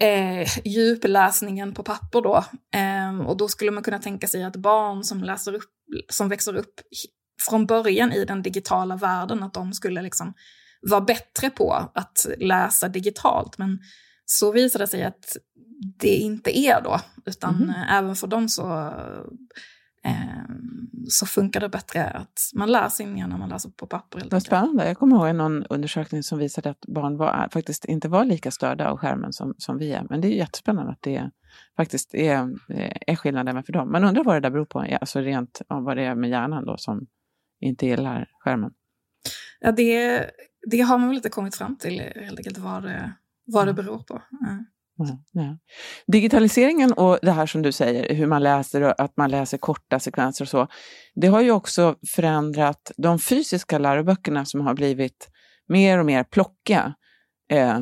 eh, 0.00 0.48
djupläsningen 0.64 1.74
på 1.74 1.82
papper 1.82 2.20
då. 2.20 2.44
Eh, 2.74 3.26
och 3.26 3.36
då 3.36 3.48
skulle 3.48 3.70
man 3.70 3.82
kunna 3.82 3.98
tänka 3.98 4.26
sig 4.26 4.44
att 4.44 4.56
barn 4.56 5.04
som, 5.04 5.24
läser 5.24 5.54
upp, 5.54 5.70
som 6.08 6.28
växer 6.28 6.56
upp 6.56 6.80
från 7.48 7.66
början 7.66 8.12
i 8.12 8.24
den 8.24 8.42
digitala 8.42 8.96
världen, 8.96 9.42
att 9.42 9.54
de 9.54 9.72
skulle 9.72 10.02
liksom 10.02 10.34
vara 10.82 11.00
bättre 11.00 11.50
på 11.50 11.90
att 11.94 12.26
läsa 12.38 12.88
digitalt. 12.88 13.58
Men 13.58 13.78
så 14.24 14.52
visade 14.52 14.84
det 14.84 14.88
sig 14.88 15.04
att 15.04 15.36
det 15.98 16.16
inte 16.16 16.58
är 16.58 16.82
då, 16.82 17.00
utan 17.26 17.68
eh, 17.70 17.92
även 17.96 18.16
för 18.16 18.26
dem 18.26 18.48
så, 18.48 18.92
eh, 20.04 20.44
så 21.08 21.26
funkar 21.26 21.60
det 21.60 21.68
bättre 21.68 22.04
att 22.04 22.50
man 22.54 22.72
lär 22.72 22.88
sig 22.88 23.06
mer 23.06 23.26
när 23.26 23.38
man 23.38 23.48
läser 23.48 23.70
på 23.70 23.86
papper. 23.86 24.22
Vad 24.30 24.42
spännande. 24.42 24.86
Jag 24.88 24.98
kommer 24.98 25.16
ihåg 25.26 25.36
någon 25.36 25.64
undersökning 25.66 26.22
som 26.22 26.38
visade 26.38 26.70
att 26.70 26.86
barn 26.86 27.16
var, 27.16 27.48
faktiskt 27.52 27.84
inte 27.84 28.08
var 28.08 28.24
lika 28.24 28.50
störda 28.50 28.88
av 28.90 28.96
skärmen 28.98 29.32
som, 29.32 29.54
som 29.58 29.78
vi 29.78 29.92
är. 29.92 30.06
Men 30.10 30.20
det 30.20 30.28
är 30.28 30.36
jättespännande 30.36 30.92
att 30.92 31.02
det 31.02 31.30
faktiskt 31.76 32.14
är, 32.14 32.48
är 33.06 33.16
skillnad 33.16 33.48
även 33.48 33.62
för 33.62 33.72
dem. 33.72 33.92
Man 33.92 34.04
undrar 34.04 34.24
vad 34.24 34.36
det 34.36 34.40
där 34.40 34.50
beror 34.50 34.64
på, 34.66 34.86
alltså 35.00 35.20
rent 35.20 35.62
ja, 35.68 35.80
vad 35.80 35.96
det 35.96 36.02
är 36.02 36.14
med 36.14 36.30
hjärnan 36.30 36.64
då 36.64 36.76
som 36.76 37.06
inte 37.60 37.86
gillar 37.86 38.28
skärmen. 38.40 38.70
Ja, 39.60 39.72
det, 39.72 40.24
det 40.70 40.80
har 40.80 40.98
man 40.98 41.08
väl 41.08 41.16
inte 41.16 41.28
kommit 41.28 41.56
fram 41.56 41.76
till 41.76 42.00
helt 42.00 42.38
enkelt 42.38 42.58
vad 42.58 42.82
det, 42.82 43.12
vad 43.46 43.66
det 43.66 43.70
Mm. 43.70 43.84
beror 43.84 43.98
på. 43.98 44.22
Ja. 44.30 44.64
Ja, 44.98 45.18
ja. 45.32 45.58
Digitaliseringen 46.06 46.92
och 46.92 47.18
det 47.22 47.30
här 47.32 47.46
som 47.46 47.62
du 47.62 47.72
säger, 47.72 48.14
hur 48.14 48.26
man 48.26 48.42
läser 48.42 48.82
och 48.82 49.00
att 49.00 49.16
man 49.16 49.30
läser 49.30 49.58
korta 49.58 49.98
sekvenser 49.98 50.44
och 50.44 50.48
så, 50.48 50.66
det 51.14 51.26
har 51.26 51.40
ju 51.40 51.50
också 51.50 51.94
förändrat 52.14 52.92
de 52.96 53.18
fysiska 53.18 53.78
läroböckerna 53.78 54.44
som 54.44 54.60
har 54.60 54.74
blivit 54.74 55.28
mer 55.68 55.98
och 55.98 56.06
mer 56.06 56.24
plockiga. 56.24 56.94
Eh, 57.52 57.78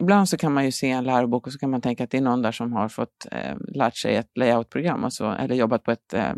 ibland 0.00 0.28
så 0.28 0.36
kan 0.36 0.52
man 0.52 0.64
ju 0.64 0.72
se 0.72 0.90
en 0.90 1.04
lärobok 1.04 1.46
och 1.46 1.52
så 1.52 1.58
kan 1.58 1.70
man 1.70 1.80
tänka 1.80 2.04
att 2.04 2.10
det 2.10 2.16
är 2.16 2.22
någon 2.22 2.42
där 2.42 2.52
som 2.52 2.72
har 2.72 2.88
fått 2.88 3.26
eh, 3.30 3.56
lärt 3.74 3.96
sig 3.96 4.16
ett 4.16 4.30
layoutprogram 4.38 5.04
och 5.04 5.12
så, 5.12 5.30
eller 5.30 5.54
jobbat 5.54 5.82
på 5.84 5.90
ett 5.90 6.14
eh, 6.14 6.32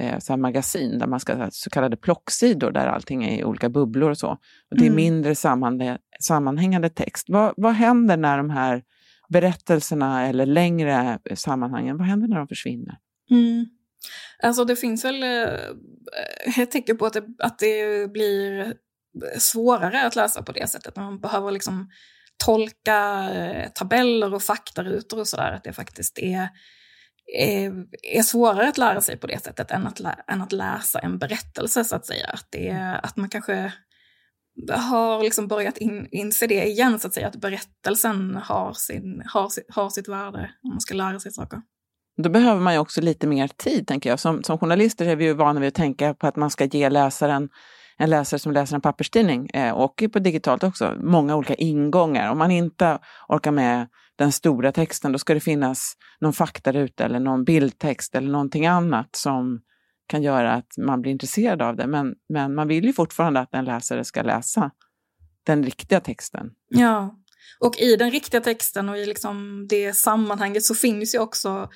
eh, 0.00 0.18
så 0.18 0.36
magasin 0.36 0.98
där 0.98 1.06
man 1.06 1.20
ska 1.20 1.34
ha 1.34 1.48
så 1.50 1.70
kallade 1.70 1.96
plocksidor 1.96 2.70
där 2.70 2.86
allting 2.86 3.24
är 3.24 3.38
i 3.38 3.44
olika 3.44 3.68
bubblor 3.68 4.10
och 4.10 4.18
så. 4.18 4.28
Och 4.70 4.76
det 4.76 4.84
är 4.84 4.90
Mm. 4.90 4.96
mindre 4.96 5.34
sammanhängande, 5.34 5.98
sammanhängande 6.20 6.88
text. 6.88 7.26
Vad, 7.28 7.54
vad 7.56 7.72
händer 7.72 8.16
när 8.16 8.36
de 8.36 8.50
här 8.50 8.82
berättelserna 9.30 10.26
eller 10.26 10.46
längre 10.46 11.18
sammanhangen, 11.34 11.98
vad 11.98 12.06
händer 12.06 12.28
när 12.28 12.38
de 12.38 12.48
försvinner? 12.48 12.98
Mm. 13.30 13.66
Alltså 14.42 14.64
det 14.64 14.76
finns 14.76 15.04
väl 15.04 15.22
eh, 15.22 16.58
ett 16.58 16.70
tecken 16.70 16.98
på 16.98 17.06
att 17.06 17.12
det, 17.12 17.24
att 17.38 17.58
det 17.58 18.12
blir 18.12 18.74
svårare 19.38 20.06
att 20.06 20.16
läsa 20.16 20.42
på 20.42 20.52
det 20.52 20.70
sättet. 20.70 20.96
Man 20.96 21.20
behöver 21.20 21.50
liksom 21.50 21.90
tolka 22.44 23.30
eh, 23.34 23.70
tabeller 23.74 24.34
och 24.34 24.42
faktarutor 24.42 25.18
och 25.20 25.28
sådär. 25.28 25.52
Att 25.52 25.64
det 25.64 25.72
faktiskt 25.72 26.18
är, 26.18 26.48
är, 27.38 27.72
är 28.16 28.22
svårare 28.22 28.68
att 28.68 28.78
lära 28.78 29.00
sig 29.00 29.16
på 29.16 29.26
det 29.26 29.42
sättet 29.44 29.70
än 29.70 29.86
att, 29.86 30.00
lä, 30.00 30.14
än 30.28 30.42
att 30.42 30.52
läsa 30.52 30.98
en 30.98 31.18
berättelse 31.18 31.84
så 31.84 31.96
att 31.96 32.06
säga. 32.06 32.26
Att, 32.26 32.46
det, 32.50 32.68
är- 32.68 33.04
att 33.06 33.16
man 33.16 33.28
kanske 33.28 33.72
har 34.70 35.22
liksom 35.22 35.48
börjat 35.48 35.78
in, 35.78 36.08
inse 36.10 36.46
det 36.46 36.64
igen 36.66 36.98
så 36.98 37.08
att 37.08 37.14
säga. 37.14 37.28
Att 37.28 37.36
berättelsen 37.36 38.36
har, 38.42 38.72
sin, 38.72 39.22
har, 39.26 39.48
sitt, 39.48 39.66
har 39.68 39.90
sitt 39.90 40.08
värde 40.08 40.50
om 40.62 40.70
man 40.70 40.80
ska 40.80 40.94
lära 40.94 41.20
sig 41.20 41.32
saker. 41.32 41.62
Då 42.22 42.30
behöver 42.30 42.60
man 42.60 42.72
ju 42.72 42.78
också 42.78 43.00
lite 43.00 43.26
mer 43.26 43.48
tid, 43.48 43.86
tänker 43.86 44.10
jag. 44.10 44.20
Som, 44.20 44.42
som 44.42 44.58
journalister 44.58 45.06
är 45.06 45.16
vi 45.16 45.24
ju 45.24 45.32
vana 45.32 45.60
vid 45.60 45.68
att 45.68 45.74
tänka 45.74 46.14
på 46.14 46.26
att 46.26 46.36
man 46.36 46.50
ska 46.50 46.64
ge 46.64 46.88
läsaren, 46.88 47.48
en 47.96 48.10
läsare 48.10 48.38
som 48.38 48.52
läser 48.52 48.74
en 48.74 48.80
papperstidning, 48.80 49.50
eh, 49.50 49.72
och 49.72 50.02
på 50.12 50.18
digitalt 50.18 50.64
också, 50.64 50.96
många 51.00 51.36
olika 51.36 51.54
ingångar. 51.54 52.30
Om 52.30 52.38
man 52.38 52.50
inte 52.50 52.98
orkar 53.28 53.50
med 53.50 53.88
den 54.16 54.32
stora 54.32 54.72
texten, 54.72 55.12
då 55.12 55.18
ska 55.18 55.34
det 55.34 55.40
finnas 55.40 55.94
någon 56.20 56.32
faktaruta 56.32 57.04
eller 57.04 57.20
någon 57.20 57.44
bildtext 57.44 58.14
eller 58.14 58.30
någonting 58.30 58.66
annat 58.66 59.16
som 59.16 59.60
kan 60.10 60.22
göra 60.22 60.52
att 60.52 60.74
man 60.78 61.02
blir 61.02 61.12
intresserad 61.12 61.62
av 61.62 61.76
det. 61.76 61.86
Men, 61.86 62.14
men 62.28 62.54
man 62.54 62.68
vill 62.68 62.84
ju 62.84 62.92
fortfarande 62.92 63.40
att 63.40 63.54
en 63.54 63.64
läsare 63.64 64.04
ska 64.04 64.22
läsa 64.22 64.70
den 65.46 65.64
riktiga 65.64 66.00
texten. 66.00 66.50
Ja, 66.68 67.16
och 67.60 67.78
i 67.78 67.96
den 67.96 68.10
riktiga 68.10 68.40
texten 68.40 68.88
och 68.88 68.98
i 68.98 69.06
liksom 69.06 69.66
det 69.68 69.92
sammanhanget 69.92 70.64
så 70.64 70.74
finns 70.74 71.14
ju 71.14 71.18
också, 71.18 71.68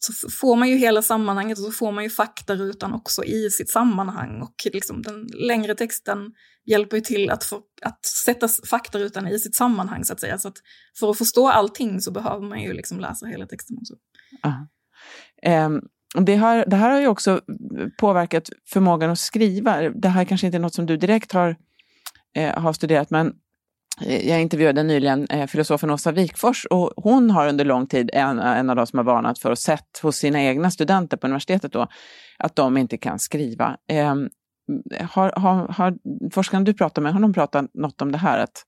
så 0.00 0.30
får 0.30 0.56
man 0.56 0.68
ju 0.68 0.76
hela 0.76 1.02
sammanhanget 1.02 1.58
och 1.58 1.64
så 1.64 1.72
får 1.72 1.92
man 1.92 2.04
ju 2.04 2.10
faktarutan 2.10 2.92
också 2.92 3.24
i 3.24 3.50
sitt 3.50 3.70
sammanhang. 3.70 4.42
Och 4.42 4.66
liksom 4.72 5.02
den 5.02 5.26
längre 5.26 5.74
texten 5.74 6.32
hjälper 6.64 6.96
ju 6.96 7.02
till 7.02 7.30
att, 7.30 7.44
få, 7.44 7.60
att 7.82 8.04
sätta 8.06 8.48
faktarutan 8.48 9.28
i 9.28 9.38
sitt 9.38 9.54
sammanhang 9.54 10.04
så 10.04 10.12
att 10.12 10.20
säga. 10.20 10.38
Så 10.38 10.48
att 10.48 10.58
för 10.98 11.10
att 11.10 11.18
förstå 11.18 11.48
allting 11.48 12.00
så 12.00 12.10
behöver 12.10 12.48
man 12.48 12.62
ju 12.62 12.72
liksom 12.72 13.00
läsa 13.00 13.26
hela 13.26 13.46
texten 13.46 13.76
också. 13.78 13.94
Ja. 14.42 14.68
Ehm, 15.42 15.80
det, 16.14 16.36
har, 16.36 16.64
det 16.66 16.76
här 16.76 16.90
har 16.90 17.00
ju 17.00 17.06
också 17.06 17.40
påverkat 17.98 18.50
förmågan 18.68 19.10
att 19.10 19.18
skriva. 19.18 19.80
Det 19.80 20.08
här 20.08 20.24
kanske 20.24 20.46
inte 20.46 20.56
är 20.56 20.60
något 20.60 20.74
som 20.74 20.86
du 20.86 20.96
direkt 20.96 21.32
har, 21.32 21.56
eh, 22.36 22.58
har 22.58 22.72
studerat, 22.72 23.10
men 23.10 23.32
eh, 24.06 24.28
jag 24.28 24.40
intervjuade 24.40 24.82
nyligen 24.82 25.26
eh, 25.30 25.46
filosofen 25.46 25.90
Åsa 25.90 26.12
Wikfors 26.12 26.66
och 26.70 26.92
hon 26.96 27.30
har 27.30 27.48
under 27.48 27.64
lång 27.64 27.86
tid 27.86 28.10
en, 28.12 28.38
en 28.38 28.70
av 28.70 28.76
de 28.76 28.86
som 28.86 28.96
har 28.96 29.04
varnat 29.04 29.38
för 29.38 29.50
och 29.50 29.58
sett 29.58 29.98
hos 30.02 30.16
sina 30.16 30.42
egna 30.42 30.70
studenter 30.70 31.16
på 31.16 31.26
universitetet 31.26 31.72
då, 31.72 31.88
att 32.38 32.56
de 32.56 32.76
inte 32.76 32.96
kan 32.96 33.18
skriva. 33.18 33.76
Eh, 33.88 34.14
har, 35.10 35.32
har, 35.40 35.68
har 35.68 35.94
forskarna 36.32 36.64
du 36.64 36.74
pratar 36.74 37.02
med, 37.02 37.12
har 37.12 37.20
de 37.20 37.32
pratat 37.32 37.74
något 37.74 38.02
om 38.02 38.12
det 38.12 38.18
här 38.18 38.38
att 38.38 38.64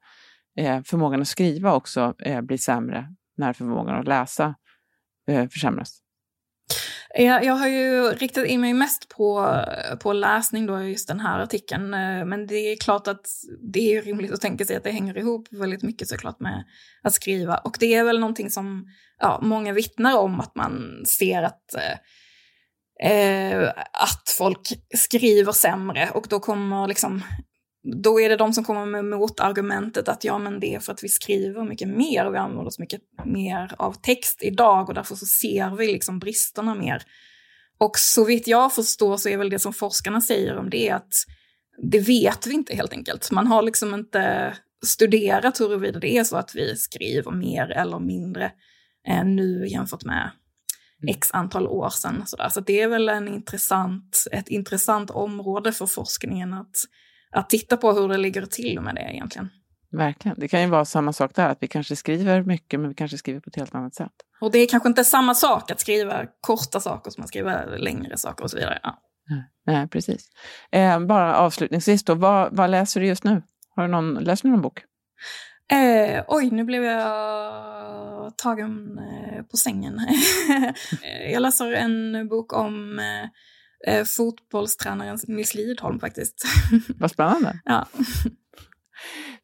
eh, 0.59 0.83
förmågan 0.83 1.21
att 1.21 1.29
skriva 1.29 1.75
också 1.75 2.15
eh, 2.19 2.41
blir 2.41 2.59
sämre 2.59 3.15
när 3.37 3.53
förmågan 3.53 4.01
att 4.01 4.07
läsa 4.09 4.55
eh, 5.29 5.49
försämras? 5.49 6.03
Jag, 7.15 7.45
jag 7.45 7.55
har 7.55 7.69
ju 7.69 8.03
riktat 8.03 8.47
in 8.47 8.61
mig 8.61 8.75
mest 8.75 9.09
på, 9.09 9.61
på 10.01 10.13
läsning 10.13 10.67
då, 10.67 10.83
just 10.83 11.09
den 11.09 11.21
här 11.21 11.39
artikeln. 11.39 11.95
Eh, 11.95 12.25
men 12.25 12.47
det 12.47 12.55
är 12.55 12.77
klart 12.77 13.09
att 13.09 13.27
det 13.73 13.97
är 13.97 14.03
rimligt 14.03 14.33
att 14.33 14.41
tänka 14.41 14.65
sig 14.65 14.77
att 14.77 14.85
det 14.85 14.91
hänger 14.91 15.19
ihop 15.19 15.49
väldigt 15.51 15.83
mycket 15.83 16.09
såklart 16.09 16.41
med 16.41 16.65
att 17.03 17.13
skriva. 17.13 17.57
Och 17.57 17.77
det 17.81 17.95
är 17.95 18.05
väl 18.05 18.21
någonting 18.21 18.51
som 18.51 18.87
ja, 19.19 19.39
många 19.43 19.73
vittnar 19.73 20.19
om, 20.19 20.41
att 20.41 20.55
man 20.55 21.03
ser 21.07 21.43
att 21.43 21.75
eh, 21.75 21.99
eh 23.11 23.69
att 23.93 24.35
folk 24.39 24.69
skriver 24.95 25.53
sämre 25.53 26.11
och 26.15 26.27
då 26.31 26.41
kommer 26.41 26.87
liksom 26.87 27.23
då 27.83 28.21
är 28.21 28.29
det 28.29 28.37
de 28.37 28.53
som 28.53 28.65
kommer 28.65 28.87
med 28.87 29.05
motargumentet 29.05 30.09
att 30.09 30.25
ja, 30.25 30.39
men 30.39 30.61
det 30.61 30.75
är 30.75 30.81
för 30.81 30.93
att 30.93 31.05
vi 31.05 31.09
skriver 31.09 31.65
mycket 31.65 31.89
mer 31.89 32.27
och 32.27 32.35
vi 32.35 32.39
använder 32.39 32.67
oss 32.67 32.79
mycket 32.79 33.01
mer 33.25 33.75
av 33.79 33.93
text 33.93 34.43
idag 34.43 34.89
och 34.89 34.95
därför 34.95 35.15
så 35.15 35.27
ser 35.27 35.77
vi 35.77 35.87
liksom 35.87 36.19
bristerna 36.19 36.75
mer. 36.75 37.03
Och 37.79 37.99
så 37.99 38.25
vitt 38.25 38.47
jag 38.47 38.75
förstår 38.75 39.17
så 39.17 39.29
är 39.29 39.37
väl 39.37 39.51
det 39.51 39.59
som 39.59 39.73
forskarna 39.73 40.21
säger 40.21 40.57
om 40.57 40.71
det 40.71 40.91
att 40.91 41.13
det 41.83 41.99
vet 41.99 42.47
vi 42.47 42.55
inte 42.55 42.77
helt 42.77 42.93
enkelt. 42.93 43.31
Man 43.31 43.47
har 43.47 43.63
liksom 43.63 43.95
inte 43.95 44.55
studerat 44.87 45.61
huruvida 45.61 46.01
det 46.01 46.19
är 46.19 46.25
så 46.25 46.37
att 46.37 46.55
vi 46.55 46.77
skriver 46.77 47.31
mer 47.31 47.71
eller 47.71 47.99
mindre 47.99 48.53
eh, 49.09 49.25
nu 49.25 49.67
jämfört 49.69 50.05
med 50.05 50.31
mm. 51.03 51.15
x 51.17 51.29
antal 51.33 51.67
år 51.67 51.91
sedan. 51.91 52.23
Så, 52.27 52.37
så 52.51 52.61
det 52.61 52.81
är 52.81 52.89
väl 52.89 53.09
en 53.09 53.29
intressant, 53.29 54.25
ett 54.33 54.49
intressant 54.49 55.11
område 55.11 55.73
för 55.73 55.87
forskningen 55.87 56.55
att 56.55 56.77
att 57.31 57.51
titta 57.51 57.77
på 57.77 57.93
hur 57.93 58.09
det 58.09 58.17
ligger 58.17 58.47
till 58.47 58.81
med 58.81 58.95
det 58.95 59.11
egentligen. 59.13 59.49
Verkligen. 59.93 60.41
Det 60.41 60.49
kan 60.49 60.61
ju 60.61 60.67
vara 60.67 60.85
samma 60.85 61.13
sak 61.13 61.35
där, 61.35 61.49
att 61.49 61.59
vi 61.61 61.69
kanske 61.69 61.97
skriver 61.97 62.43
mycket 62.43 62.81
men 62.81 62.89
vi 62.89 62.95
kanske 62.95 63.19
skriver 63.19 63.41
på 63.41 63.51
ett 63.51 63.57
helt 63.57 63.75
annat 63.75 63.95
sätt. 63.95 64.13
Och 64.41 64.51
det 64.51 64.59
är 64.59 64.67
kanske 64.67 64.89
inte 64.89 65.05
samma 65.05 65.35
sak 65.35 65.71
att 65.71 65.81
skriva 65.81 66.27
korta 66.41 66.81
saker 66.81 67.11
som 67.11 67.23
att 67.23 67.29
skriva 67.29 67.65
längre 67.65 68.17
saker 68.17 68.45
och 68.45 68.51
så 68.51 68.57
vidare. 68.57 68.79
Ja. 68.83 68.99
Nej, 69.67 69.89
precis. 69.89 70.29
Eh, 70.73 71.01
bara 71.01 71.37
avslutningsvis 71.37 72.05
då, 72.05 72.15
vad, 72.15 72.57
vad, 72.57 72.71
läser 72.71 73.01
du 73.01 73.07
just 73.07 73.25
nu? 73.25 73.43
Har 73.77 73.83
du 73.83 73.89
någon, 73.89 74.15
läser 74.15 74.43
du 74.43 74.51
någon 74.51 74.63
bok? 74.63 74.83
Eh, 75.73 76.25
oj, 76.29 76.51
nu 76.51 76.65
blev 76.65 76.85
jag 76.85 78.37
tagen 78.37 78.99
eh, 78.99 79.43
på 79.43 79.57
sängen. 79.57 80.01
jag 81.33 81.43
läser 81.43 81.73
en 81.73 82.29
bok 82.29 82.53
om 82.53 82.99
eh, 82.99 83.29
eh, 83.87 84.05
fotbollstränaren 84.05 85.19
Nils 85.27 85.55
Lidholm 85.55 86.01
faktiskt. 86.01 86.45
Vad 86.99 87.11
spännande. 87.11 87.61
ja. 87.65 87.87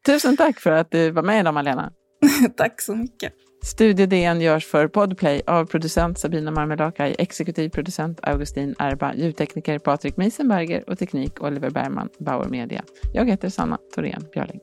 Tusen 0.05 0.37
tack 0.37 0.59
för 0.59 0.71
att 0.71 0.91
du 0.91 1.11
var 1.11 1.23
med 1.23 1.39
idag 1.39 1.53
Malena. 1.53 1.91
tack 2.57 2.81
så 2.81 2.95
mycket. 2.95 3.33
Studio 3.65 4.05
DN 4.05 4.41
görs 4.41 4.65
för 4.65 4.87
Podplay 4.87 5.41
av 5.47 5.65
producent 5.65 6.19
Sabina 6.19 6.51
Marmelakai, 6.51 7.15
exekutiv 7.17 7.69
producent 7.69 8.19
Augustin 8.23 8.75
Erba, 8.79 9.13
ljudtekniker 9.13 9.79
Patrik 9.79 10.17
Meisenberger 10.17 10.89
och 10.89 10.99
teknik 10.99 11.41
Oliver 11.43 11.69
Bergman, 11.69 12.09
Bauer 12.19 12.49
Media. 12.49 12.83
Jag 13.13 13.25
heter 13.29 13.49
Sanna 13.49 13.77
Thorén 13.95 14.25
Björling. 14.33 14.59